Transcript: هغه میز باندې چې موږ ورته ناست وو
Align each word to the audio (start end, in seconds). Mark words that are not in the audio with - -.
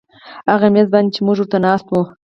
هغه 0.51 0.67
میز 0.75 0.87
باندې 0.93 1.09
چې 1.15 1.19
موږ 1.25 1.37
ورته 1.39 1.57
ناست 1.65 1.87
وو 1.89 2.03